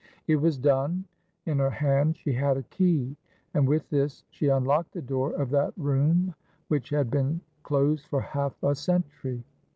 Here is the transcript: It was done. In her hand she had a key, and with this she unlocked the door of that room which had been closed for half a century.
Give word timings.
It 0.25 0.37
was 0.37 0.57
done. 0.57 1.05
In 1.45 1.59
her 1.59 1.69
hand 1.69 2.17
she 2.17 2.33
had 2.33 2.57
a 2.57 2.63
key, 2.63 3.15
and 3.53 3.67
with 3.69 3.87
this 3.91 4.23
she 4.31 4.47
unlocked 4.47 4.93
the 4.93 5.01
door 5.03 5.33
of 5.33 5.51
that 5.51 5.75
room 5.77 6.33
which 6.69 6.89
had 6.89 7.11
been 7.11 7.39
closed 7.61 8.07
for 8.07 8.19
half 8.21 8.55
a 8.63 8.73
century. 8.73 9.43